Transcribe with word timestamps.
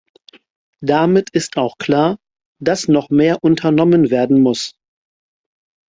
Damit 0.81 1.29
ist 1.29 1.57
auch 1.57 1.77
klar, 1.77 2.17
dass 2.59 2.87
noch 2.87 3.11
mehr 3.11 3.37
unternommen 3.43 4.09
werden 4.09 4.41
muss. 4.41 4.73